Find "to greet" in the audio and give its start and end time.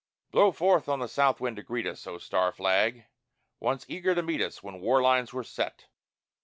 1.57-1.85